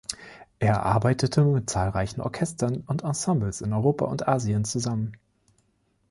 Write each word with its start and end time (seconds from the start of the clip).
Er 0.57 0.81
arbeitete 0.81 1.45
mit 1.45 1.69
zahlreichen 1.69 2.21
Orchestern 2.21 2.77
und 2.87 3.03
Ensembles 3.03 3.61
in 3.61 3.71
Europa 3.71 4.05
und 4.05 4.27
Asien 4.27 4.65
zusammen. 4.65 5.15